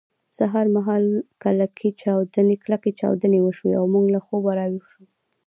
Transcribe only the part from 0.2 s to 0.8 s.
سهار